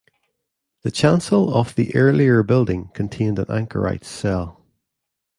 [0.81, 4.65] The chancel of the earlier building contained an anchorite's cell.